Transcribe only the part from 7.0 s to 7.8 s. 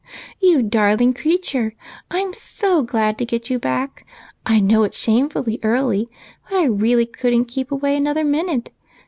couldn't keep